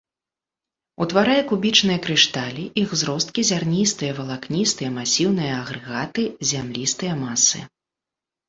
[1.03, 6.23] Утварае кубічныя крышталі, іх зросткі, зярністыя, валакністыя, масіўныя агрэгаты,
[6.55, 7.59] зямлістыя масы.